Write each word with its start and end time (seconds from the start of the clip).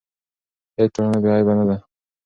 هیڅ 0.77 0.89
ټولنه 0.95 1.17
بې 1.23 1.29
عیبه 1.35 1.53
نه 1.57 1.63
ده. 1.69 1.77